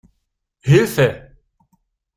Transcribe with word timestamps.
Hilfe! 0.67 1.07